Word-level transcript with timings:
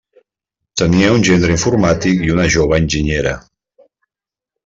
Tenia 0.81 1.09
un 1.17 1.25
gendre 1.27 1.57
informàtic 1.57 2.25
i 2.29 2.33
una 2.37 2.47
jove 2.57 2.81
enginyera. 2.85 3.35